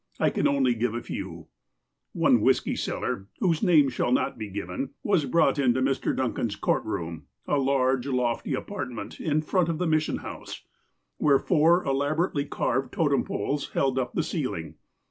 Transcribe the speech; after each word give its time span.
I 0.19 0.31
can 0.31 0.47
only 0.47 0.73
give 0.73 0.95
a 0.95 1.01
few: 1.03 1.45
One 2.13 2.41
whiskey 2.41 2.75
seller, 2.75 3.27
whose 3.39 3.61
name 3.61 3.87
shall 3.87 4.11
not 4.11 4.35
be 4.35 4.49
given, 4.49 4.95
was 5.03 5.25
brought 5.25 5.59
into 5.59 5.79
Mr. 5.79 6.15
Duncan's 6.15 6.55
court 6.55 6.83
room, 6.85 7.27
a 7.47 7.59
large, 7.59 8.07
lofty 8.07 8.55
apartment, 8.55 9.19
in 9.19 9.43
front 9.43 9.69
of 9.69 9.77
the 9.77 9.85
Mission 9.85 10.17
House, 10.17 10.63
where 11.17 11.37
four 11.37 11.83
elaborately 11.85 12.45
carved 12.45 12.91
totem 12.91 13.23
poles 13.23 13.69
held 13.73 13.99
up 13.99 14.13
the 14.13 14.23
ceiling. 14.23 14.73